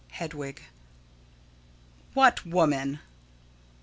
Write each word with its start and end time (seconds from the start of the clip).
Hedwig: 0.13 0.63
What 2.15 2.43
woman? 2.43 2.97